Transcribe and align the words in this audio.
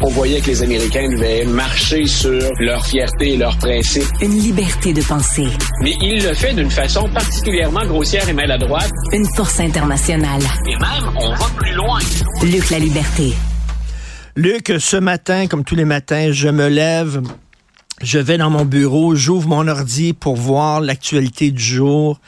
On 0.00 0.10
voyait 0.10 0.40
que 0.40 0.46
les 0.46 0.62
Américains 0.62 1.08
devaient 1.10 1.44
marcher 1.44 2.06
sur 2.06 2.38
leur 2.60 2.86
fierté 2.86 3.34
et 3.34 3.36
leurs 3.36 3.58
principes. 3.58 4.06
Une 4.22 4.38
liberté 4.38 4.92
de 4.92 5.02
penser. 5.02 5.46
Mais 5.82 5.92
il 6.00 6.22
le 6.22 6.34
fait 6.34 6.54
d'une 6.54 6.70
façon 6.70 7.08
particulièrement 7.08 7.84
grossière 7.84 8.28
et 8.28 8.32
maladroite. 8.32 8.92
Une 9.12 9.26
force 9.34 9.58
internationale. 9.58 10.42
Et 10.66 10.76
même, 10.76 11.12
on 11.20 11.30
va 11.30 11.46
plus 11.56 11.74
loin. 11.74 11.98
Luc 12.44 12.70
la 12.70 12.78
liberté. 12.78 13.32
Luc, 14.36 14.72
ce 14.78 14.96
matin, 14.96 15.48
comme 15.48 15.64
tous 15.64 15.74
les 15.74 15.84
matins, 15.84 16.30
je 16.30 16.48
me 16.48 16.68
lève, 16.68 17.20
je 18.00 18.20
vais 18.20 18.38
dans 18.38 18.50
mon 18.50 18.64
bureau, 18.64 19.16
j'ouvre 19.16 19.48
mon 19.48 19.66
ordi 19.66 20.12
pour 20.12 20.36
voir 20.36 20.80
l'actualité 20.80 21.50
du 21.50 21.62
jour. 21.62 22.20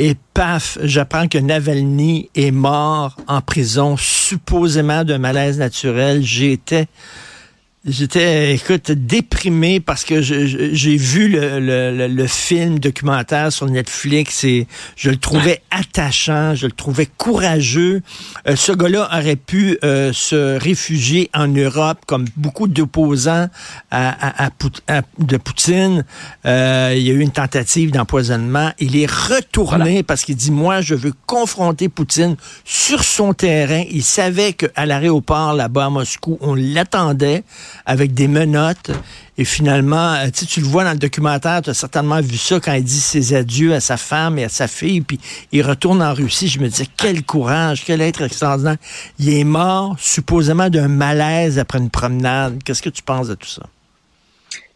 Et 0.00 0.16
paf, 0.34 0.76
j'apprends 0.82 1.28
que 1.28 1.38
Navalny 1.38 2.28
est 2.34 2.50
mort 2.50 3.16
en 3.28 3.40
prison, 3.40 3.96
supposément 3.96 5.04
d'un 5.04 5.18
malaise 5.18 5.58
naturel. 5.58 6.20
J'étais 6.22 6.88
J'étais, 7.86 8.54
écoute, 8.54 8.92
déprimé 8.92 9.78
parce 9.78 10.04
que 10.04 10.22
j'ai 10.22 10.96
vu 10.96 11.28
le, 11.28 11.60
le, 11.60 12.08
le, 12.08 12.26
film 12.26 12.78
documentaire 12.78 13.52
sur 13.52 13.66
Netflix 13.66 14.42
et 14.44 14.66
je 14.96 15.10
le 15.10 15.18
trouvais 15.18 15.60
attachant, 15.70 16.54
je 16.54 16.64
le 16.64 16.72
trouvais 16.72 17.04
courageux. 17.04 18.00
Euh, 18.48 18.56
ce 18.56 18.72
gars-là 18.72 19.10
aurait 19.12 19.36
pu 19.36 19.76
euh, 19.84 20.14
se 20.14 20.58
réfugier 20.58 21.28
en 21.34 21.46
Europe 21.46 21.98
comme 22.06 22.24
beaucoup 22.36 22.68
d'opposants 22.68 23.50
à, 23.90 24.44
à, 24.46 24.50
à, 24.88 25.02
de 25.18 25.36
Poutine. 25.36 26.06
Euh, 26.46 26.94
il 26.96 27.02
y 27.02 27.10
a 27.10 27.12
eu 27.12 27.20
une 27.20 27.32
tentative 27.32 27.90
d'empoisonnement. 27.90 28.72
Il 28.78 28.96
est 28.96 29.10
retourné 29.10 30.02
parce 30.02 30.24
qu'il 30.24 30.36
dit, 30.36 30.52
moi, 30.52 30.80
je 30.80 30.94
veux 30.94 31.12
confronter 31.26 31.90
Poutine 31.90 32.36
sur 32.64 33.04
son 33.04 33.34
terrain. 33.34 33.84
Il 33.90 34.04
savait 34.04 34.54
qu'à 34.54 34.86
l'aéroport 34.86 35.52
là-bas 35.52 35.84
à 35.84 35.90
Moscou, 35.90 36.38
on 36.40 36.54
l'attendait 36.54 37.44
avec 37.86 38.14
des 38.14 38.28
menottes. 38.28 38.90
Et 39.36 39.44
finalement, 39.44 40.14
euh, 40.14 40.28
tu 40.30 40.60
le 40.60 40.66
vois 40.66 40.84
dans 40.84 40.92
le 40.92 40.98
documentaire, 40.98 41.62
tu 41.62 41.70
as 41.70 41.74
certainement 41.74 42.20
vu 42.20 42.36
ça 42.36 42.60
quand 42.60 42.72
il 42.72 42.84
dit 42.84 43.00
ses 43.00 43.34
adieux 43.34 43.74
à 43.74 43.80
sa 43.80 43.96
femme 43.96 44.38
et 44.38 44.44
à 44.44 44.48
sa 44.48 44.68
fille, 44.68 45.00
puis 45.00 45.18
il 45.50 45.62
retourne 45.62 46.02
en 46.02 46.14
Russie. 46.14 46.48
Je 46.48 46.60
me 46.60 46.68
disais, 46.68 46.86
quel 46.96 47.24
courage, 47.24 47.84
quel 47.84 48.00
être 48.00 48.22
extraordinaire. 48.22 48.76
Il 49.18 49.32
est 49.32 49.44
mort 49.44 49.96
supposément 49.98 50.70
d'un 50.70 50.88
malaise 50.88 51.58
après 51.58 51.78
une 51.78 51.90
promenade. 51.90 52.62
Qu'est-ce 52.64 52.82
que 52.82 52.90
tu 52.90 53.02
penses 53.02 53.28
de 53.28 53.34
tout 53.34 53.48
ça? 53.48 53.62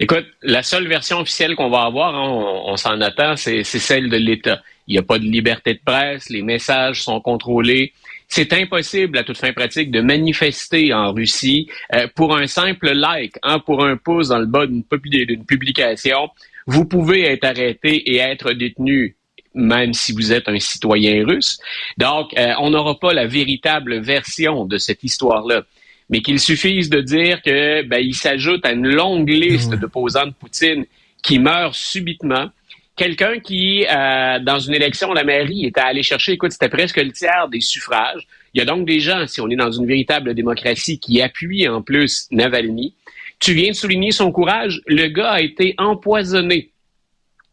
Écoute, 0.01 0.27
la 0.43 0.63
seule 0.63 0.89
version 0.89 1.21
officielle 1.21 1.55
qu'on 1.55 1.71
va 1.71 1.83
avoir, 1.83 2.15
hein, 2.15 2.29
on, 2.29 2.73
on 2.73 2.77
s'en 2.77 3.01
attend, 3.01 3.37
c'est 3.37 3.63
celle 3.65 4.09
de 4.09 4.17
l'État. 4.17 4.61
Il 4.87 4.93
n'y 4.93 4.99
a 4.99 5.03
pas 5.03 5.19
de 5.19 5.25
liberté 5.25 5.75
de 5.75 5.81
presse, 5.85 6.31
les 6.31 6.43
messages 6.43 7.03
sont 7.03 7.21
contrôlés. 7.21 7.93
C'est 8.29 8.53
impossible 8.53 9.17
à 9.17 9.25
toute 9.25 9.39
fin 9.39 9.53
pratique 9.53 9.91
de 9.91 10.03
manifester 10.03 10.93
en 10.93 11.13
Russie 11.13 11.69
euh, 11.95 12.07
pour 12.15 12.37
un 12.37 12.47
simple 12.47 12.93
like, 12.93 13.37
hein, 13.43 13.59
pour 13.59 13.85
un 13.85 13.97
pouce 13.97 14.29
dans 14.29 14.39
le 14.39 14.47
bas 14.47 14.67
d'une 14.67 14.85
publication. 14.85 16.29
Vous 16.67 16.85
pouvez 16.85 17.23
être 17.23 17.45
arrêté 17.45 17.97
et 18.13 18.19
être 18.19 18.53
détenu 18.53 19.17
même 19.55 19.93
si 19.93 20.13
vous 20.13 20.33
êtes 20.33 20.49
un 20.49 20.59
citoyen 20.59 21.27
russe. 21.27 21.59
Donc, 21.97 22.37
euh, 22.39 22.53
on 22.61 22.71
n'aura 22.71 22.99
pas 22.99 23.13
la 23.13 23.27
véritable 23.27 23.99
version 23.99 24.65
de 24.65 24.79
cette 24.79 25.03
histoire-là. 25.03 25.65
Mais 26.11 26.23
qu'il 26.23 26.39
suffise 26.39 26.89
de 26.89 27.01
dire 27.01 27.43
que 27.43 27.83
ben, 27.83 27.99
il 27.99 28.15
s'ajoute 28.15 28.65
à 28.65 28.73
une 28.73 28.89
longue 28.89 29.29
liste 29.29 29.73
mmh. 29.73 29.81
d'opposants 29.81 30.27
de 30.27 30.33
Poutine 30.33 30.87
qui 31.23 31.39
meurent 31.39 31.75
subitement 31.75 32.51
quelqu'un 32.99 33.39
qui, 33.39 33.87
euh, 33.87 34.39
dans 34.41 34.59
une 34.59 34.75
élection 34.75 35.13
à 35.13 35.15
la 35.15 35.25
mairie, 35.25 35.65
était 35.65 35.81
allé 35.81 36.03
chercher, 36.03 36.33
écoute, 36.33 36.53
c'était 36.53 36.69
presque 36.69 36.99
le 36.99 37.13
tiers 37.13 37.49
des 37.49 37.61
suffrages. 37.61 38.27
Il 38.53 38.59
y 38.59 38.61
a 38.61 38.65
donc 38.67 38.87
des 38.87 39.01
gens, 39.01 39.27
si 39.27 39.41
on 39.41 39.49
est 39.49 39.57
dans 39.57 39.71
une 39.71 39.87
véritable 39.87 40.35
démocratie, 40.35 40.99
qui 40.99 41.23
appuient 41.23 41.69
en 41.69 41.81
plus 41.81 42.27
Navalny. 42.31 42.95
Tu 43.39 43.53
viens 43.55 43.71
de 43.71 43.77
souligner 43.77 44.11
son 44.11 44.33
courage. 44.33 44.83
Le 44.87 45.07
gars 45.07 45.31
a 45.31 45.41
été 45.41 45.75
empoisonné. 45.79 46.73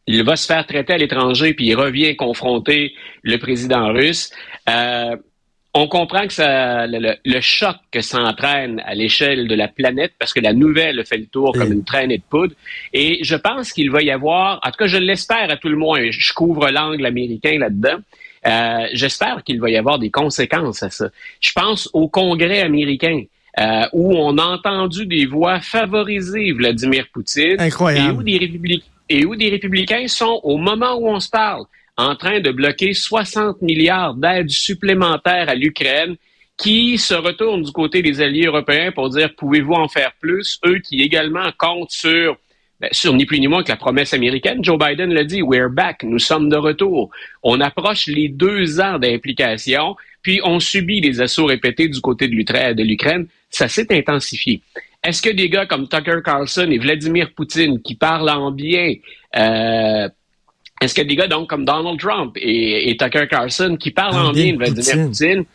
Il 0.07 0.23
va 0.23 0.35
se 0.35 0.45
faire 0.45 0.65
traiter 0.65 0.93
à 0.93 0.97
l'étranger, 0.97 1.53
puis 1.53 1.67
il 1.67 1.75
revient 1.75 2.15
confronter 2.15 2.93
le 3.21 3.37
président 3.37 3.93
russe. 3.93 4.31
Euh, 4.69 5.15
on 5.77 5.89
comprend 5.89 6.25
que 6.25 6.31
ça, 6.31 6.87
le, 6.87 7.41
choc 7.41 7.75
que 7.91 7.99
ça 7.99 8.19
entraîne 8.21 8.81
à 8.85 8.95
l'échelle 8.95 9.45
de 9.49 9.55
la 9.55 9.67
planète, 9.67 10.13
parce 10.17 10.33
que 10.33 10.39
la 10.39 10.53
nouvelle 10.53 11.05
fait 11.05 11.17
le 11.17 11.25
tour 11.25 11.51
comme 11.51 11.73
une 11.73 11.83
traînée 11.83 12.17
de 12.17 12.23
poudre. 12.23 12.53
Et 12.93 13.19
je 13.23 13.35
pense 13.35 13.73
qu'il 13.73 13.91
va 13.91 14.01
y 14.01 14.09
avoir, 14.09 14.61
en 14.63 14.71
tout 14.71 14.77
cas, 14.77 14.87
je 14.87 14.95
l'espère 14.95 15.51
à 15.51 15.57
tout 15.57 15.67
le 15.67 15.75
moins, 15.75 15.99
je 16.09 16.33
couvre 16.33 16.69
l'angle 16.69 17.05
américain 17.05 17.57
là-dedans. 17.59 17.97
Euh, 18.47 18.87
j'espère 18.93 19.43
qu'il 19.43 19.59
va 19.59 19.69
y 19.69 19.75
avoir 19.75 19.99
des 19.99 20.09
conséquences 20.09 20.81
à 20.81 20.89
ça. 20.89 21.09
Je 21.41 21.51
pense 21.51 21.89
au 21.91 22.07
Congrès 22.07 22.61
américain. 22.61 23.23
Euh, 23.57 23.85
où 23.93 24.13
on 24.13 24.37
a 24.37 24.43
entendu 24.43 25.05
des 25.05 25.25
voix 25.25 25.61
favoriser 25.61 26.51
Vladimir 26.51 27.05
Poutine 27.13 27.55
Incroyable. 27.57 28.09
Et, 28.09 28.11
où 28.11 28.21
des 28.21 28.83
et 29.07 29.25
où 29.25 29.33
des 29.37 29.49
républicains 29.49 30.09
sont, 30.09 30.41
au 30.43 30.57
moment 30.57 30.95
où 30.95 31.07
on 31.07 31.21
se 31.21 31.29
parle, 31.29 31.63
en 31.97 32.15
train 32.15 32.39
de 32.39 32.51
bloquer 32.51 32.93
60 32.93 33.61
milliards 33.61 34.15
d'aides 34.15 34.49
supplémentaires 34.49 35.49
à 35.49 35.55
l'Ukraine 35.55 36.15
qui 36.57 36.97
se 36.97 37.13
retournent 37.13 37.63
du 37.63 37.71
côté 37.71 38.01
des 38.01 38.21
alliés 38.21 38.45
européens 38.45 38.91
pour 38.91 39.09
dire 39.09 39.33
pouvez-vous 39.35 39.73
en 39.73 39.87
faire 39.87 40.13
plus, 40.19 40.59
eux 40.65 40.79
qui 40.79 41.01
également 41.01 41.51
comptent 41.57 41.91
sur 41.91 42.37
ben, 42.81 42.89
sur 42.91 43.13
ni 43.13 43.25
plus 43.25 43.39
ni 43.39 43.47
moins 43.47 43.63
que 43.63 43.71
la 43.71 43.77
promesse 43.77 44.13
américaine. 44.13 44.61
Joe 44.61 44.77
Biden 44.77 45.13
l'a 45.13 45.23
dit, 45.23 45.41
we're 45.41 45.69
back, 45.69 46.03
nous 46.03 46.19
sommes 46.19 46.49
de 46.49 46.57
retour. 46.57 47.09
On 47.41 47.61
approche 47.61 48.07
les 48.07 48.27
deux 48.27 48.81
ans 48.81 48.99
d'implication, 48.99 49.95
puis 50.21 50.41
on 50.43 50.59
subit 50.59 50.99
les 50.99 51.21
assauts 51.21 51.45
répétés 51.45 51.87
du 51.87 52.01
côté 52.01 52.27
de 52.27 52.33
l'Ukraine. 52.33 53.27
Ça 53.49 53.69
s'est 53.69 53.87
intensifié. 53.91 54.61
Est-ce 55.01 55.21
que 55.21 55.29
des 55.29 55.49
gars 55.49 55.65
comme 55.65 55.87
Tucker 55.87 56.19
Carlson 56.23 56.69
et 56.69 56.77
Vladimir 56.77 57.31
Poutine, 57.33 57.81
qui 57.81 57.95
parlent 57.95 58.29
en 58.29 58.51
bien, 58.51 58.95
euh, 59.37 60.09
est-ce 60.81 60.93
que 60.93 61.01
des 61.01 61.15
gars 61.15 61.27
donc 61.27 61.49
comme 61.49 61.65
Donald 61.65 61.99
Trump 61.99 62.33
et, 62.35 62.95
Tucker 62.99 63.27
Carlson 63.29 63.77
qui 63.79 63.91
parlent 63.91 64.27
en 64.27 64.31
bien 64.31 64.53
de 64.53 64.57
Vladimir 64.57 65.07
Poutine, 65.07 65.45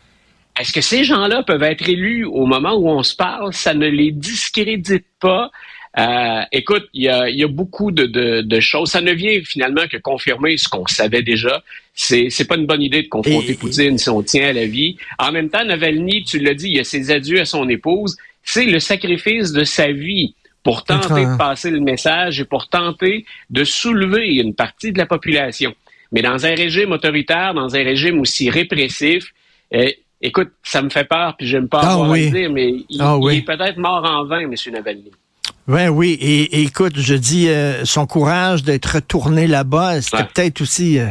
est-ce 0.59 0.73
que 0.73 0.81
ces 0.81 1.03
gens-là 1.03 1.43
peuvent 1.43 1.63
être 1.63 1.87
élus 1.87 2.25
au 2.25 2.45
moment 2.45 2.73
où 2.73 2.89
on 2.89 3.03
se 3.03 3.15
parle? 3.15 3.53
Ça 3.53 3.73
ne 3.73 3.87
les 3.87 4.11
discrédite 4.11 5.05
pas. 5.19 5.51
Euh, 5.97 6.41
écoute, 6.51 6.87
il 6.93 7.03
y 7.03 7.09
a, 7.09 7.47
beaucoup 7.47 7.91
de, 7.91 8.59
choses. 8.59 8.91
Ça 8.91 9.01
ne 9.01 9.11
vient 9.11 9.39
finalement 9.43 9.87
que 9.87 9.97
confirmer 9.97 10.57
ce 10.57 10.67
qu'on 10.67 10.87
savait 10.87 11.21
déjà. 11.21 11.63
C'est 11.93 12.29
c'est 12.29 12.45
pas 12.45 12.55
une 12.55 12.65
bonne 12.65 12.81
idée 12.81 13.03
de 13.03 13.07
confronter 13.07 13.53
Poutine 13.53 13.97
si 13.97 14.09
on 14.09 14.23
tient 14.23 14.49
à 14.49 14.53
la 14.53 14.65
vie. 14.65 14.97
En 15.19 15.31
même 15.31 15.49
temps, 15.49 15.63
Navalny, 15.63 16.23
tu 16.23 16.39
l'as 16.39 16.53
dit, 16.53 16.67
il 16.67 16.77
y 16.77 16.79
a 16.79 16.83
ses 16.83 17.11
adieux 17.11 17.39
à 17.39 17.45
son 17.45 17.67
épouse. 17.69 18.17
C'est 18.43 18.65
le 18.65 18.79
sacrifice 18.79 19.51
de 19.51 19.63
sa 19.63 19.91
vie 19.91 20.35
pour 20.63 20.83
tenter 20.83 21.25
de 21.25 21.37
passer 21.37 21.71
le 21.71 21.79
message 21.79 22.39
et 22.39 22.45
pour 22.45 22.67
tenter 22.67 23.25
de 23.49 23.63
soulever 23.63 24.35
une 24.35 24.53
partie 24.53 24.91
de 24.91 24.97
la 24.97 25.05
population. 25.05 25.73
Mais 26.11 26.21
dans 26.21 26.45
un 26.45 26.53
régime 26.53 26.91
autoritaire, 26.91 27.53
dans 27.53 27.75
un 27.75 27.83
régime 27.83 28.19
aussi 28.19 28.49
répressif, 28.49 29.25
euh, 29.73 29.89
écoute, 30.21 30.51
ça 30.63 30.81
me 30.81 30.89
fait 30.89 31.05
peur, 31.05 31.35
puis 31.37 31.47
j'aime 31.47 31.67
pas 31.67 31.81
ah 31.83 31.93
avoir 31.93 32.11
à 32.11 32.17
dire, 32.17 32.51
mais 32.51 32.73
il, 32.89 33.01
ah 33.01 33.17
est 33.31 33.41
peut-être 33.41 33.77
mort 33.77 34.03
en 34.05 34.25
vain, 34.25 34.41
M. 34.41 34.53
Navalny. 34.71 35.11
Ouais, 35.67 35.87
oui, 35.87 36.17
et, 36.19 36.63
écoute, 36.63 36.93
je 36.97 37.13
dis, 37.13 37.47
euh, 37.47 37.85
son 37.85 38.05
courage 38.05 38.63
d'être 38.63 38.95
retourné 38.95 39.47
là-bas, 39.47 40.01
c'était 40.01 40.23
peut-être 40.25 40.61
aussi... 40.61 40.99
Euh, 40.99 41.07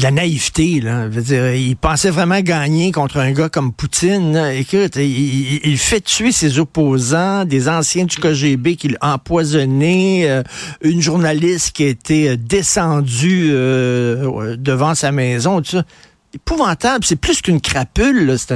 de 0.00 0.04
la 0.04 0.10
naïveté. 0.10 0.80
Là. 0.80 1.08
Veux 1.08 1.22
dire, 1.22 1.54
il 1.54 1.76
pensait 1.76 2.10
vraiment 2.10 2.40
gagner 2.40 2.90
contre 2.90 3.18
un 3.18 3.32
gars 3.32 3.48
comme 3.48 3.72
Poutine. 3.72 4.36
Écoute, 4.54 4.96
il, 4.96 5.78
fait 5.78 6.00
tuer 6.00 6.32
ses 6.32 6.58
opposants, 6.58 7.44
des 7.44 7.68
anciens 7.68 8.06
du 8.06 8.16
KGB 8.16 8.76
qu'il 8.76 8.96
a 9.00 9.14
empoisonné, 9.14 10.28
euh, 10.28 10.42
une 10.80 11.00
journaliste 11.00 11.76
qui 11.76 11.84
a 11.84 11.88
été 11.88 12.30
euh, 12.30 12.36
descendue 12.36 13.50
euh, 13.52 14.56
devant 14.56 14.94
sa 14.94 15.12
maison. 15.12 15.60
Tout 15.60 15.70
ça. 15.70 15.84
Épouvantable. 16.34 17.04
C'est 17.04 17.20
plus 17.20 17.42
qu'une 17.42 17.60
crapule. 17.60 18.38
C'est 18.38 18.52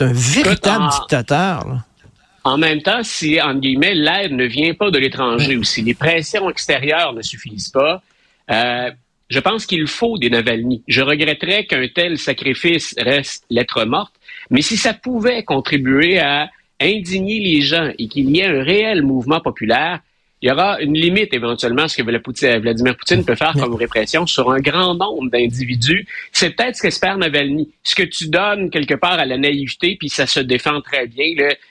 un, 0.00 0.12
véritable 0.12 0.90
dictateur. 0.90 1.84
En 2.44 2.58
même 2.58 2.82
temps, 2.82 3.02
si, 3.02 3.40
en 3.40 3.54
guillemets, 3.54 3.94
l'aide 3.94 4.32
ne 4.32 4.44
vient 4.44 4.74
pas 4.74 4.90
de 4.90 4.98
l'étranger 4.98 5.56
ou 5.56 5.62
si 5.62 5.82
les 5.82 5.94
pressions 5.94 6.50
extérieures 6.50 7.12
ne 7.12 7.22
suffisent 7.22 7.68
pas, 7.68 8.02
je 9.32 9.40
pense 9.40 9.64
qu'il 9.64 9.86
faut 9.86 10.18
des 10.18 10.28
Navalny. 10.28 10.82
Je 10.88 11.00
regretterais 11.00 11.64
qu'un 11.64 11.88
tel 11.88 12.18
sacrifice 12.18 12.94
reste 12.98 13.46
lettre 13.48 13.86
morte, 13.86 14.14
mais 14.50 14.60
si 14.60 14.76
ça 14.76 14.92
pouvait 14.92 15.42
contribuer 15.42 16.18
à 16.18 16.50
indigner 16.78 17.40
les 17.40 17.62
gens 17.62 17.90
et 17.98 18.08
qu'il 18.08 18.28
y 18.28 18.40
ait 18.40 18.46
un 18.46 18.62
réel 18.62 19.02
mouvement 19.02 19.40
populaire, 19.40 20.00
il 20.42 20.48
y 20.48 20.52
aura 20.52 20.80
une 20.80 20.94
limite 20.94 21.32
éventuellement 21.32 21.84
à 21.84 21.88
ce 21.88 21.96
que 21.96 22.02
Vladimir 22.02 22.96
Poutine 22.96 23.24
peut 23.24 23.36
faire 23.36 23.54
comme 23.54 23.74
répression 23.74 24.26
sur 24.26 24.50
un 24.50 24.58
grand 24.58 24.94
nombre 24.96 25.30
d'individus. 25.30 26.04
C'est 26.32 26.50
peut-être 26.50 26.76
ce 26.76 26.82
qu'espère 26.82 27.16
Navalny. 27.16 27.70
Ce 27.84 27.94
que 27.94 28.02
tu 28.02 28.28
donnes 28.28 28.68
quelque 28.68 28.94
part 28.94 29.20
à 29.20 29.24
la 29.24 29.38
naïveté, 29.38 29.96
puis 29.98 30.08
ça 30.08 30.26
se 30.26 30.40
défend 30.40 30.80
très 30.80 31.06
bien, 31.06 31.26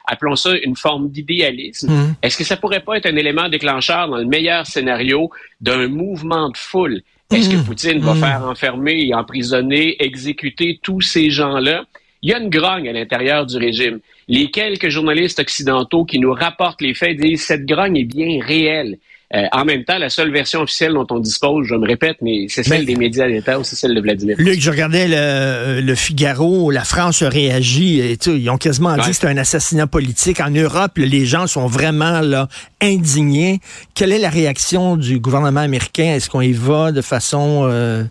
appelons 0.07 0.37
ça 0.37 0.55
une 0.63 0.77
forme 0.77 1.09
d'idéalisme. 1.09 1.91
Mmh. 1.91 2.15
Est-ce 2.23 2.37
que 2.37 2.45
ça 2.45 2.55
pourrait 2.55 2.79
pas 2.79 2.95
être 2.95 3.07
un 3.07 3.15
élément 3.17 3.49
déclencheur 3.49 4.07
dans 4.07 4.17
le 4.17 4.25
meilleur 4.25 4.65
scénario 4.65 5.29
d'un 5.59 5.89
mouvement 5.89 6.49
de 6.49 6.57
foule? 6.57 7.01
Est-ce 7.31 7.49
que 7.49 7.57
mmh. 7.57 7.63
Poutine 7.63 7.99
va 7.99 8.13
mmh. 8.13 8.19
faire 8.19 8.43
enfermer 8.43 9.05
et 9.05 9.13
emprisonner, 9.13 10.03
exécuter 10.03 10.79
tous 10.81 11.01
ces 11.01 11.29
gens-là? 11.29 11.85
Il 12.21 12.29
y 12.29 12.33
a 12.33 12.39
une 12.39 12.49
grogne 12.49 12.87
à 12.87 12.93
l'intérieur 12.93 13.45
du 13.45 13.57
régime. 13.57 13.99
Les 14.27 14.51
quelques 14.51 14.89
journalistes 14.89 15.39
occidentaux 15.39 16.05
qui 16.05 16.19
nous 16.19 16.33
rapportent 16.33 16.81
les 16.81 16.93
faits 16.93 17.17
disent 17.17 17.43
cette 17.43 17.65
grogne 17.65 17.97
est 17.97 18.05
bien 18.05 18.39
réelle. 18.43 18.97
Euh, 19.33 19.45
en 19.53 19.63
même 19.63 19.85
temps, 19.85 19.97
la 19.97 20.09
seule 20.09 20.31
version 20.31 20.61
officielle 20.61 20.93
dont 20.93 21.07
on 21.09 21.19
dispose, 21.19 21.65
je 21.67 21.75
me 21.75 21.87
répète, 21.87 22.17
mais 22.21 22.47
c'est 22.49 22.63
celle 22.63 22.85
des 22.85 22.95
médias 22.95 23.27
d'État 23.27 23.59
ou 23.59 23.63
c'est 23.63 23.77
celle 23.77 23.95
de 23.95 24.01
Vladimir 24.01 24.35
Luc, 24.37 24.59
je 24.59 24.69
regardais 24.69 25.07
le, 25.07 25.95
Figaro, 25.95 26.69
la 26.69 26.83
France 26.83 27.21
a 27.21 27.29
réagi, 27.29 27.99
et 27.99 28.17
ils 28.27 28.49
ont 28.49 28.57
quasiment 28.57 28.95
dit 28.97 29.09
que 29.09 29.13
c'est 29.13 29.27
un 29.27 29.37
assassinat 29.37 29.87
politique. 29.87 30.41
En 30.41 30.49
Europe, 30.49 30.93
les 30.97 31.25
gens 31.25 31.47
sont 31.47 31.67
vraiment 31.67 32.19
là 32.19 32.49
indignés. 32.81 33.61
Quelle 33.95 34.11
est 34.11 34.19
la 34.19 34.29
réaction 34.29 34.97
du 34.97 35.19
gouvernement 35.19 35.61
américain? 35.61 36.15
Est-ce 36.15 36.29
qu'on 36.29 36.41
y 36.41 36.53
va 36.53 36.91
de 36.91 37.01
façon... 37.01 37.67
Euh, 37.69 38.03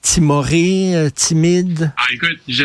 timoré, 0.00 0.94
euh, 0.94 1.10
timide? 1.10 1.90
Ah, 1.96 2.04
écoute, 2.14 2.38
je 2.46 2.64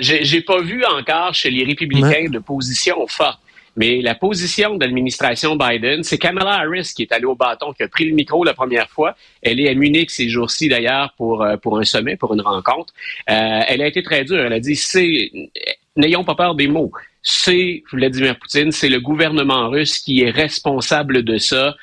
j'ai 0.00 0.40
pas 0.42 0.60
vu 0.60 0.84
encore 0.84 1.34
chez 1.34 1.50
les 1.50 1.64
républicains 1.64 2.28
de 2.30 2.38
position 2.38 3.06
forte. 3.08 3.40
Mais 3.78 4.00
la 4.02 4.16
position 4.16 4.74
de 4.74 4.84
l'administration 4.84 5.54
Biden, 5.54 6.02
c'est 6.02 6.18
Kamala 6.18 6.50
Harris 6.50 6.92
qui 6.94 7.02
est 7.02 7.12
allée 7.12 7.26
au 7.26 7.36
bâton, 7.36 7.72
qui 7.72 7.84
a 7.84 7.88
pris 7.88 8.06
le 8.06 8.14
micro 8.14 8.42
la 8.42 8.52
première 8.52 8.90
fois. 8.90 9.14
Elle 9.40 9.60
est 9.60 9.68
à 9.68 9.74
Munich 9.74 10.10
ces 10.10 10.28
jours-ci 10.28 10.68
d'ailleurs 10.68 11.14
pour, 11.16 11.42
euh, 11.42 11.56
pour 11.56 11.78
un 11.78 11.84
sommet, 11.84 12.16
pour 12.16 12.34
une 12.34 12.40
rencontre. 12.40 12.92
Euh, 13.30 13.60
elle 13.68 13.80
a 13.80 13.86
été 13.86 14.02
très 14.02 14.24
dure. 14.24 14.40
Elle 14.40 14.52
a 14.52 14.58
dit, 14.58 14.74
c'est, 14.74 15.30
n'ayons 15.96 16.24
pas 16.24 16.34
peur 16.34 16.56
des 16.56 16.66
mots. 16.66 16.90
C'est 17.22 17.84
Vladimir 17.92 18.36
Poutine, 18.36 18.72
c'est 18.72 18.88
le 18.88 18.98
gouvernement 18.98 19.68
russe 19.68 20.00
qui 20.00 20.22
est 20.22 20.30
responsable 20.30 21.22
de 21.22 21.38
ça 21.38 21.76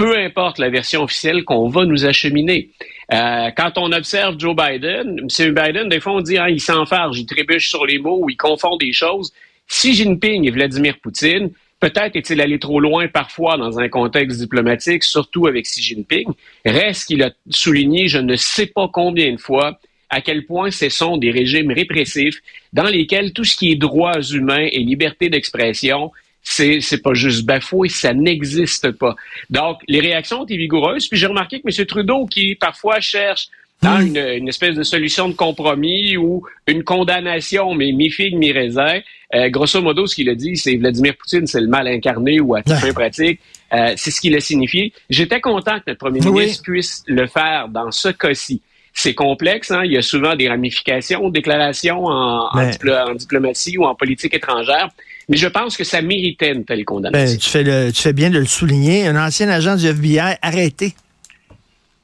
peu 0.00 0.16
importe 0.16 0.58
la 0.58 0.70
version 0.70 1.02
officielle 1.02 1.44
qu'on 1.44 1.68
va 1.68 1.84
nous 1.84 2.06
acheminer. 2.06 2.70
Euh, 3.12 3.50
quand 3.54 3.72
on 3.76 3.92
observe 3.92 4.36
Joe 4.38 4.56
Biden, 4.56 5.18
M. 5.18 5.54
Biden, 5.54 5.90
des 5.90 6.00
fois 6.00 6.14
on 6.14 6.20
dit 6.22 6.38
hein, 6.38 6.48
il 6.48 6.60
s'enfarge, 6.60 7.18
il 7.18 7.26
trébuche 7.26 7.68
sur 7.68 7.84
les 7.84 7.98
mots, 7.98 8.24
il 8.30 8.36
confond 8.36 8.78
des 8.78 8.94
choses. 8.94 9.30
Xi 9.70 9.94
Jinping 9.94 10.46
et 10.46 10.50
Vladimir 10.50 10.98
Poutine, 10.98 11.50
peut-être 11.78 12.16
est-il 12.16 12.40
allé 12.40 12.58
trop 12.58 12.80
loin 12.80 13.06
parfois 13.08 13.56
dans 13.56 13.78
un 13.78 13.88
contexte 13.88 14.40
diplomatique, 14.40 15.04
surtout 15.04 15.46
avec 15.46 15.64
Xi 15.64 15.80
Jinping. 15.80 16.26
Reste 16.66 17.06
qu'il 17.06 17.22
a 17.22 17.30
souligné, 17.48 18.08
je 18.08 18.18
ne 18.18 18.36
sais 18.36 18.66
pas 18.66 18.88
combien 18.92 19.32
de 19.32 19.40
fois, 19.40 19.78
à 20.10 20.20
quel 20.20 20.44
point 20.44 20.72
ce 20.72 20.88
sont 20.88 21.16
des 21.16 21.30
régimes 21.30 21.70
répressifs 21.70 22.40
dans 22.72 22.88
lesquels 22.88 23.32
tout 23.32 23.44
ce 23.44 23.56
qui 23.56 23.70
est 23.70 23.76
droits 23.76 24.20
humains 24.20 24.66
et 24.70 24.80
liberté 24.80 25.28
d'expression 25.30 26.10
c'est 26.42 26.80
c'est 26.80 27.02
pas 27.02 27.14
juste 27.14 27.44
bafoué, 27.44 27.88
ça 27.88 28.14
n'existe 28.14 28.90
pas. 28.92 29.14
Donc 29.50 29.78
les 29.88 30.00
réactions 30.00 30.40
ont 30.40 30.44
été 30.44 30.56
vigoureuses. 30.56 31.08
Puis 31.08 31.18
j'ai 31.18 31.26
remarqué 31.26 31.60
que 31.60 31.68
M. 31.68 31.86
Trudeau, 31.86 32.26
qui 32.26 32.54
parfois 32.54 33.00
cherche 33.00 33.48
dans 33.82 34.00
une, 34.00 34.48
espèce 34.48 34.74
de 34.74 34.82
solution 34.82 35.28
de 35.28 35.34
compromis 35.34 36.16
ou 36.16 36.42
une 36.66 36.84
condamnation, 36.84 37.74
mais 37.74 37.92
mi 37.92 38.10
figue 38.10 38.36
mi 38.36 38.52
raisin. 38.52 39.00
Euh, 39.34 39.48
grosso 39.48 39.80
modo, 39.80 40.06
ce 40.06 40.14
qu'il 40.14 40.28
a 40.28 40.34
dit, 40.34 40.56
c'est 40.56 40.76
Vladimir 40.76 41.16
Poutine, 41.16 41.46
c'est 41.46 41.60
le 41.60 41.68
mal 41.68 41.86
incarné 41.86 42.40
ou 42.40 42.54
à 42.54 42.62
toute 42.62 42.76
fin 42.76 42.92
pratique. 42.92 43.40
Euh, 43.72 43.94
c'est 43.96 44.10
ce 44.10 44.20
qu'il 44.20 44.34
a 44.34 44.40
signifié. 44.40 44.92
J'étais 45.08 45.40
content 45.40 45.78
que 45.78 45.84
notre 45.88 45.98
premier 45.98 46.20
ministre 46.20 46.62
puisse 46.62 47.04
le 47.06 47.26
faire 47.26 47.68
dans 47.68 47.90
ce 47.90 48.08
cas-ci. 48.08 48.60
C'est 48.92 49.14
complexe, 49.14 49.70
hein? 49.70 49.82
il 49.84 49.92
y 49.92 49.96
a 49.96 50.02
souvent 50.02 50.34
des 50.34 50.48
ramifications, 50.48 51.30
déclarations 51.30 52.06
en, 52.06 52.48
en, 52.48 53.14
diplomatie 53.14 53.78
ou 53.78 53.84
en 53.84 53.94
politique 53.94 54.34
étrangère. 54.34 54.88
Mais 55.28 55.36
je 55.36 55.46
pense 55.46 55.76
que 55.76 55.84
ça 55.84 56.02
méritait 56.02 56.52
une 56.52 56.64
telle 56.64 56.84
condamnation. 56.84 57.34
Ben, 57.34 57.38
tu, 57.38 57.48
fais 57.48 57.62
le, 57.62 57.92
tu 57.92 58.02
fais 58.02 58.12
bien 58.12 58.30
de 58.30 58.38
le 58.40 58.46
souligner. 58.46 59.06
Un 59.06 59.24
ancien 59.24 59.48
agent 59.48 59.76
du 59.76 59.86
FBI 59.86 60.36
arrêté. 60.42 60.94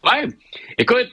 Ouais. 0.04 0.28
Écoute, 0.78 1.08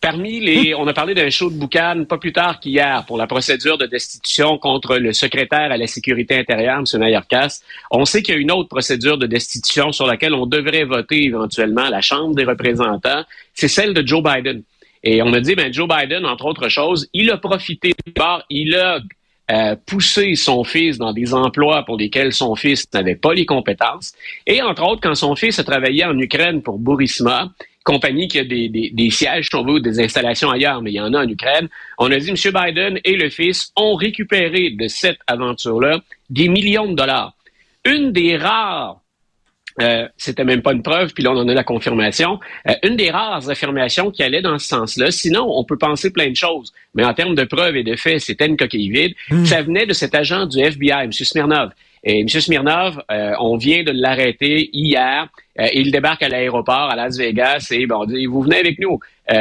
Parmi 0.00 0.38
les, 0.38 0.74
on 0.76 0.86
a 0.86 0.92
parlé 0.92 1.12
d'un 1.12 1.28
show 1.28 1.50
de 1.50 1.56
boucan 1.56 2.04
pas 2.08 2.18
plus 2.18 2.32
tard 2.32 2.60
qu'hier 2.60 3.04
pour 3.06 3.18
la 3.18 3.26
procédure 3.26 3.78
de 3.78 3.86
destitution 3.86 4.56
contre 4.56 4.96
le 4.96 5.12
secrétaire 5.12 5.72
à 5.72 5.76
la 5.76 5.88
sécurité 5.88 6.38
intérieure, 6.38 6.78
M. 6.78 7.00
Mayorkas. 7.00 7.62
On 7.90 8.04
sait 8.04 8.22
qu'il 8.22 8.34
y 8.34 8.38
a 8.38 8.40
une 8.40 8.52
autre 8.52 8.68
procédure 8.68 9.18
de 9.18 9.26
destitution 9.26 9.90
sur 9.90 10.06
laquelle 10.06 10.34
on 10.34 10.46
devrait 10.46 10.84
voter 10.84 11.24
éventuellement 11.24 11.86
à 11.86 11.90
la 11.90 12.00
Chambre 12.00 12.36
des 12.36 12.44
représentants. 12.44 13.24
C'est 13.54 13.66
celle 13.66 13.92
de 13.92 14.06
Joe 14.06 14.22
Biden. 14.22 14.62
Et 15.02 15.20
on 15.20 15.32
a 15.32 15.40
dit, 15.40 15.56
ben, 15.56 15.72
Joe 15.72 15.88
Biden, 15.88 16.24
entre 16.26 16.44
autres 16.46 16.68
choses, 16.68 17.08
il 17.12 17.30
a 17.30 17.36
profité, 17.36 17.92
il 18.50 18.76
a 18.76 19.00
euh, 19.50 19.76
poussé 19.86 20.34
son 20.34 20.62
fils 20.62 20.98
dans 20.98 21.12
des 21.12 21.34
emplois 21.34 21.82
pour 21.84 21.96
lesquels 21.96 22.32
son 22.32 22.54
fils 22.54 22.84
n'avait 22.92 23.16
pas 23.16 23.32
les 23.32 23.46
compétences. 23.46 24.12
Et 24.46 24.62
entre 24.62 24.84
autres, 24.84 25.00
quand 25.02 25.14
son 25.14 25.34
fils 25.34 25.58
a 25.58 25.64
travaillé 25.64 26.04
en 26.04 26.16
Ukraine 26.18 26.62
pour 26.62 26.78
Burisma, 26.78 27.50
compagnie 27.88 28.28
qui 28.28 28.38
a 28.38 28.44
des, 28.44 28.68
des, 28.68 29.10
sièges, 29.10 29.48
si 29.48 29.56
on 29.56 29.64
veut, 29.64 29.80
des 29.80 29.98
installations 29.98 30.50
ailleurs, 30.50 30.82
mais 30.82 30.90
il 30.90 30.96
y 30.96 31.00
en 31.00 31.14
a 31.14 31.24
en 31.24 31.28
Ukraine. 31.28 31.68
On 31.96 32.10
a 32.12 32.18
dit, 32.18 32.28
M. 32.28 32.36
Biden 32.36 33.00
et 33.02 33.16
le 33.16 33.30
fils 33.30 33.72
ont 33.76 33.94
récupéré 33.94 34.70
de 34.70 34.88
cette 34.88 35.18
aventure-là 35.26 36.00
des 36.28 36.48
millions 36.48 36.86
de 36.86 36.94
dollars. 36.94 37.32
Une 37.86 38.12
des 38.12 38.36
rares 38.36 39.00
euh, 39.80 40.08
c'était 40.16 40.44
même 40.44 40.60
pas 40.60 40.72
une 40.72 40.82
preuve, 40.82 41.12
puis 41.14 41.22
là 41.22 41.30
on 41.30 41.36
en 41.36 41.48
a 41.48 41.54
la 41.54 41.62
confirmation. 41.62 42.40
Euh, 42.68 42.74
une 42.82 42.96
des 42.96 43.10
rares 43.10 43.48
affirmations 43.48 44.10
qui 44.10 44.24
allait 44.24 44.42
dans 44.42 44.58
ce 44.58 44.66
sens-là. 44.66 45.12
Sinon, 45.12 45.46
on 45.48 45.62
peut 45.62 45.78
penser 45.78 46.12
plein 46.12 46.30
de 46.30 46.36
choses, 46.36 46.72
mais 46.94 47.04
en 47.04 47.14
termes 47.14 47.36
de 47.36 47.44
preuves 47.44 47.76
et 47.76 47.84
de 47.84 47.94
faits, 47.94 48.20
c'était 48.20 48.46
une 48.46 48.56
coquille 48.56 48.90
vide. 48.90 49.14
Hmm. 49.30 49.44
Ça 49.44 49.62
venait 49.62 49.86
de 49.86 49.92
cet 49.92 50.16
agent 50.16 50.46
du 50.46 50.58
FBI, 50.58 51.04
M. 51.04 51.12
Smirnov. 51.12 51.70
Et 52.04 52.20
M. 52.20 52.28
Smirnov, 52.28 53.02
euh, 53.10 53.32
on 53.40 53.56
vient 53.56 53.82
de 53.82 53.90
l'arrêter 53.90 54.70
hier. 54.72 55.28
il 55.74 55.90
débarque 55.90 56.22
à 56.22 56.28
l'aéroport 56.28 56.90
à 56.90 56.96
Las 56.96 57.18
Vegas 57.18 57.68
et 57.70 57.86
bon, 57.86 58.02
on 58.02 58.04
dit, 58.04 58.26
vous 58.26 58.42
venez 58.42 58.58
avec 58.58 58.78
nous. 58.78 59.00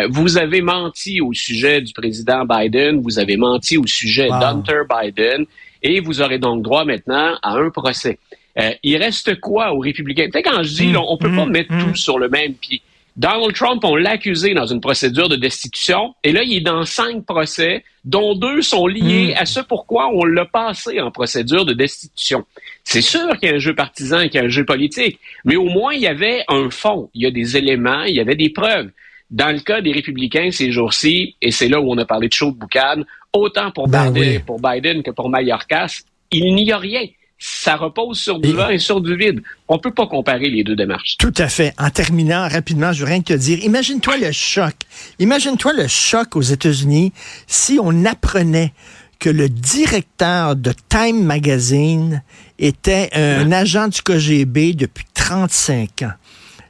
vous 0.09 0.37
avez 0.37 0.61
menti 0.61 1.21
au 1.21 1.33
sujet 1.33 1.81
du 1.81 1.93
président 1.93 2.43
Biden, 2.43 3.01
vous 3.01 3.19
avez 3.19 3.37
menti 3.37 3.77
au 3.77 3.85
sujet 3.85 4.27
d'Hunter 4.27 4.81
Biden, 4.89 5.45
et 5.83 5.99
vous 5.99 6.21
aurez 6.21 6.39
donc 6.39 6.63
droit 6.63 6.85
maintenant 6.85 7.37
à 7.41 7.53
un 7.53 7.69
procès. 7.69 8.17
Euh, 8.59 8.71
il 8.83 8.97
reste 8.97 9.39
quoi 9.39 9.73
aux 9.73 9.79
républicains? 9.79 10.27
Peut-être 10.31 10.49
quand 10.49 10.63
je 10.63 10.73
dis, 10.73 10.93
on 10.95 11.11
on 11.11 11.17
peut 11.17 11.33
pas 11.33 11.45
mm, 11.45 11.51
mettre 11.51 11.73
mm, 11.73 11.83
tout 11.83 11.95
sur 11.95 12.17
le 12.17 12.29
même 12.29 12.53
pied. 12.53 12.81
Donald 13.17 13.55
Trump, 13.55 13.83
on 13.83 13.95
l'a 13.95 14.11
accusé 14.11 14.53
dans 14.53 14.67
une 14.67 14.79
procédure 14.79 15.27
de 15.27 15.35
destitution, 15.35 16.13
et 16.23 16.31
là, 16.31 16.43
il 16.43 16.57
est 16.57 16.61
dans 16.61 16.85
cinq 16.85 17.25
procès, 17.25 17.83
dont 18.05 18.35
deux 18.35 18.61
sont 18.61 18.85
liés 18.85 19.33
à 19.35 19.45
ce 19.47 19.59
pourquoi 19.59 20.11
on 20.13 20.23
l'a 20.23 20.45
passé 20.45 21.01
en 21.01 21.09
procédure 21.09 21.65
de 21.65 21.73
destitution. 21.73 22.45
C'est 22.83 23.01
sûr 23.01 23.27
qu'il 23.39 23.49
y 23.49 23.51
a 23.51 23.55
un 23.55 23.59
jeu 23.59 23.73
partisan 23.73 24.19
et 24.19 24.29
qu'il 24.29 24.39
y 24.39 24.43
a 24.43 24.45
un 24.45 24.49
jeu 24.49 24.65
politique, 24.65 25.19
mais 25.45 25.55
au 25.55 25.65
moins, 25.65 25.95
il 25.95 26.01
y 26.01 26.07
avait 26.07 26.43
un 26.47 26.69
fond, 26.69 27.09
il 27.15 27.23
y 27.23 27.25
a 27.25 27.31
des 27.31 27.57
éléments, 27.57 28.03
il 28.03 28.15
y 28.15 28.19
avait 28.19 28.35
des 28.35 28.51
preuves. 28.51 28.91
Dans 29.31 29.51
le 29.51 29.59
cas 29.59 29.81
des 29.81 29.91
républicains 29.91 30.51
ces 30.51 30.71
jours-ci, 30.71 31.35
et 31.41 31.49
c'est 31.49 31.69
là 31.69 31.81
où 31.81 31.91
on 31.91 31.97
a 31.97 32.05
parlé 32.05 32.27
de 32.27 32.33
chaud 32.33 32.51
de 32.51 32.57
boucan, 32.57 33.01
autant 33.33 33.71
pour, 33.71 33.87
ben 33.87 34.11
Biden, 34.11 34.41
pour 34.43 34.61
Biden 34.61 35.01
que 35.01 35.11
pour 35.11 35.29
Mayorkas, 35.29 36.03
il 36.31 36.53
n'y 36.53 36.71
a 36.71 36.77
rien 36.77 37.01
ça 37.39 37.75
repose 37.75 38.19
sur 38.19 38.39
du 38.39 38.51
vent 38.51 38.69
et 38.69 38.79
sur 38.79 38.99
du 39.01 39.15
vide. 39.15 39.41
On 39.67 39.77
peut 39.77 39.93
pas 39.93 40.07
comparer 40.07 40.49
les 40.49 40.63
deux 40.63 40.75
démarches. 40.75 41.17
Tout 41.17 41.33
à 41.37 41.47
fait. 41.47 41.73
En 41.77 41.89
terminant 41.89 42.47
rapidement, 42.47 42.91
je 42.93 43.01
veux 43.01 43.11
rien 43.11 43.21
te 43.21 43.33
dire. 43.33 43.59
Imagine-toi 43.63 44.17
le 44.17 44.31
choc. 44.31 44.73
Imagine-toi 45.19 45.73
le 45.73 45.87
choc 45.87 46.35
aux 46.35 46.41
États-Unis 46.41 47.13
si 47.45 47.79
on 47.81 48.05
apprenait 48.05 48.73
que 49.19 49.29
le 49.29 49.49
directeur 49.49 50.55
de 50.55 50.73
Time 50.89 51.23
Magazine 51.23 52.23
était 52.59 53.09
un 53.13 53.51
agent 53.51 53.87
du 53.87 54.01
KGB 54.01 54.73
depuis 54.73 55.05
35 55.13 56.03
ans. 56.03 56.13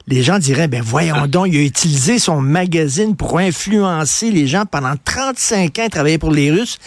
Les 0.06 0.22
gens 0.22 0.38
diraient, 0.38 0.68
ben 0.68 0.80
voyons 0.82 1.26
donc, 1.26 1.48
il 1.48 1.58
a 1.58 1.62
utilisé 1.62 2.18
son 2.18 2.40
magazine 2.40 3.14
pour 3.14 3.38
influencer 3.38 4.30
les 4.30 4.46
gens 4.46 4.64
pendant 4.64 4.94
35 5.04 5.78
ans, 5.78 5.88
travailler 5.90 6.16
pour 6.16 6.30
les 6.30 6.50
Russes 6.50 6.78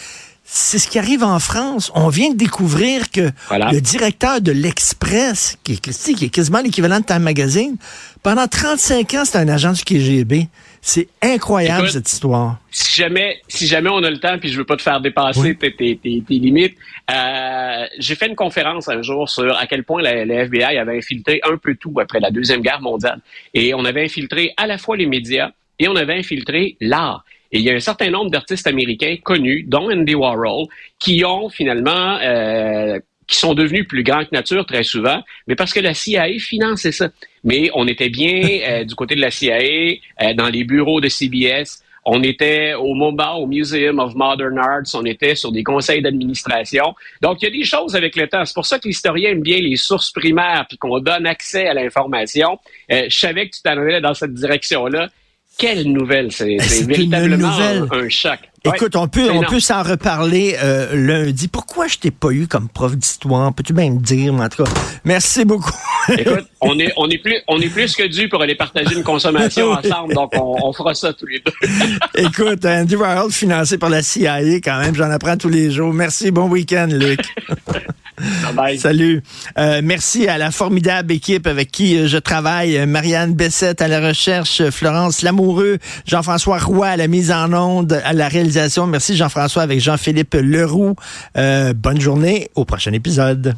c'est 0.54 0.78
ce 0.78 0.86
qui 0.86 0.98
arrive 0.98 1.24
en 1.24 1.38
France. 1.38 1.90
On 1.94 2.08
vient 2.08 2.30
de 2.30 2.36
découvrir 2.36 3.10
que 3.10 3.30
le 3.50 3.80
directeur 3.80 4.42
de 4.42 4.52
l'Express, 4.52 5.56
qui, 5.64 5.80
qui, 5.80 6.26
est 6.26 6.28
quasiment 6.28 6.60
l'équivalent 6.60 7.00
de 7.00 7.06
Time 7.06 7.22
Magazine, 7.22 7.76
pendant 8.22 8.46
35 8.46 9.14
ans, 9.14 9.24
c'est 9.24 9.38
un 9.38 9.48
agent 9.48 9.72
du 9.72 9.82
KGB. 9.82 10.48
C'est 10.82 11.08
incroyable, 11.22 11.88
cette 11.88 12.12
histoire. 12.12 12.58
Si 12.70 13.00
jamais, 13.00 13.40
si 13.48 13.66
jamais 13.66 13.88
on 13.88 14.02
a 14.02 14.10
le 14.10 14.18
temps, 14.18 14.36
puis 14.38 14.50
je 14.50 14.58
veux 14.58 14.66
pas 14.66 14.76
te 14.76 14.82
faire 14.82 15.00
dépasser 15.00 15.54
tes, 15.56 15.98
limites, 16.28 16.76
euh, 17.10 17.86
j'ai 17.98 18.14
fait 18.14 18.26
une 18.26 18.36
conférence 18.36 18.90
un 18.90 19.00
jour 19.00 19.30
sur 19.30 19.56
à 19.56 19.66
quel 19.66 19.84
point 19.84 20.02
la, 20.02 20.42
FBI 20.42 20.76
avait 20.76 20.98
infiltré 20.98 21.40
un 21.50 21.56
peu 21.56 21.76
tout 21.76 21.94
après 21.98 22.20
la 22.20 22.30
Deuxième 22.30 22.60
Guerre 22.60 22.82
mondiale. 22.82 23.20
Et 23.54 23.72
on 23.72 23.86
avait 23.86 24.04
infiltré 24.04 24.52
à 24.58 24.66
la 24.66 24.76
fois 24.76 24.98
les 24.98 25.06
médias 25.06 25.52
et 25.78 25.88
on 25.88 25.96
avait 25.96 26.18
infiltré 26.18 26.76
l'art. 26.80 27.24
Et 27.52 27.58
il 27.58 27.64
y 27.64 27.70
a 27.70 27.74
un 27.74 27.80
certain 27.80 28.10
nombre 28.10 28.30
d'artistes 28.30 28.66
américains 28.66 29.16
connus, 29.22 29.64
dont 29.64 29.90
Andy 29.90 30.14
Warhol, 30.14 30.66
qui 30.98 31.22
ont 31.24 31.50
finalement 31.50 32.18
euh, 32.22 32.98
qui 33.26 33.36
sont 33.36 33.54
devenus 33.54 33.86
plus 33.86 34.02
grands 34.02 34.24
que 34.24 34.30
nature 34.32 34.66
très 34.66 34.82
souvent, 34.82 35.22
mais 35.46 35.54
parce 35.54 35.72
que 35.72 35.80
la 35.80 35.94
CIA 35.94 36.38
finançait 36.38 36.92
ça. 36.92 37.08
Mais 37.44 37.70
on 37.74 37.86
était 37.86 38.08
bien 38.08 38.40
euh, 38.68 38.84
du 38.84 38.94
côté 38.94 39.14
de 39.14 39.20
la 39.20 39.30
CIA, 39.30 39.58
euh, 39.58 40.34
dans 40.34 40.48
les 40.48 40.64
bureaux 40.64 41.00
de 41.00 41.08
CBS. 41.08 41.82
On 42.04 42.24
était 42.24 42.74
au 42.74 42.94
MoMA, 42.94 43.34
au 43.34 43.46
Museum 43.46 44.00
of 44.00 44.16
Modern 44.16 44.58
Arts, 44.58 44.92
on 44.94 45.04
était 45.04 45.36
sur 45.36 45.52
des 45.52 45.62
conseils 45.62 46.02
d'administration. 46.02 46.96
Donc, 47.20 47.40
il 47.40 47.44
y 47.44 47.48
a 47.48 47.50
des 47.52 47.62
choses 47.62 47.94
avec 47.94 48.16
le 48.16 48.26
temps. 48.26 48.44
C'est 48.44 48.54
pour 48.54 48.66
ça 48.66 48.80
que 48.80 48.88
l'historien 48.88 49.30
aime 49.30 49.40
bien 49.40 49.58
les 49.60 49.76
sources 49.76 50.10
primaires, 50.10 50.66
puis 50.68 50.78
qu'on 50.78 50.98
donne 50.98 51.26
accès 51.26 51.68
à 51.68 51.74
l'information. 51.74 52.58
je 52.90 53.06
savais 53.08 53.48
que 53.48 53.54
tu 53.54 53.62
t'en 53.62 53.78
allais 53.78 54.00
dans 54.00 54.14
cette 54.14 54.34
direction-là 54.34 55.10
quelle 55.58 55.84
nouvelle! 55.84 56.32
C'est 56.32 56.56
Ben, 56.56 56.86
véritablement 56.86 57.50
nouvelle. 57.50 57.86
Un, 57.90 58.04
un 58.04 58.08
choc. 58.08 58.38
Écoute, 58.64 58.94
on 58.94 59.08
peut, 59.08 59.28
on 59.30 59.42
peut 59.42 59.58
s'en 59.58 59.82
reparler 59.82 60.56
euh, 60.62 60.94
lundi. 60.94 61.48
Pourquoi 61.48 61.88
je 61.88 61.98
t'ai 61.98 62.12
pas 62.12 62.30
eu 62.30 62.46
comme 62.46 62.68
prof 62.68 62.96
d'histoire? 62.96 63.52
Peux-tu 63.52 63.72
bien 63.72 63.90
me 63.90 63.98
dire, 63.98 64.32
en 64.32 64.48
tout 64.48 64.62
cas? 64.62 64.70
Merci 65.04 65.44
beaucoup. 65.44 65.72
Écoute, 66.16 66.46
on 66.60 66.78
est, 66.78 66.92
on 66.96 67.08
est 67.10 67.18
plus, 67.18 67.38
on 67.48 67.60
est 67.60 67.68
plus 67.68 67.96
que 67.96 68.06
dû 68.06 68.28
pour 68.28 68.40
aller 68.40 68.54
partager 68.54 68.94
une 68.94 69.02
consommation 69.02 69.72
ensemble, 69.72 70.14
donc 70.14 70.30
on, 70.34 70.56
on 70.62 70.72
fera 70.72 70.94
ça 70.94 71.12
tous 71.12 71.26
les 71.26 71.40
deux. 71.40 71.52
Écoute, 72.24 72.64
Andy 72.64 72.94
Warhol 72.94 73.32
financé 73.32 73.78
par 73.78 73.90
la 73.90 74.02
CIA 74.02 74.38
quand 74.62 74.78
même, 74.78 74.94
j'en 74.94 75.10
apprends 75.10 75.36
tous 75.36 75.48
les 75.48 75.72
jours. 75.72 75.92
Merci, 75.92 76.30
bon 76.30 76.48
week-end, 76.48 76.88
Luc. 76.88 77.20
Salut. 78.78 79.22
Euh, 79.58 79.80
merci 79.82 80.28
à 80.28 80.38
la 80.38 80.50
formidable 80.50 81.12
équipe 81.12 81.46
avec 81.46 81.70
qui 81.70 81.96
euh, 81.96 82.06
je 82.06 82.18
travaille. 82.18 82.76
Euh, 82.76 82.86
Marianne 82.86 83.34
Bessette 83.34 83.82
à 83.82 83.88
la 83.88 84.00
recherche, 84.00 84.62
Florence 84.70 85.22
Lamoureux, 85.22 85.78
Jean-François 86.06 86.58
Roy 86.58 86.88
à 86.88 86.96
la 86.96 87.08
mise 87.08 87.30
en 87.32 87.52
onde, 87.52 88.00
à 88.04 88.12
la 88.12 88.28
réalisation. 88.28 88.86
Merci 88.86 89.16
Jean-François 89.16 89.62
avec 89.62 89.80
Jean-Philippe 89.80 90.34
Leroux. 90.34 90.94
Bonne 91.34 92.00
journée. 92.00 92.50
Au 92.54 92.64
prochain 92.64 92.92
épisode. 92.92 93.54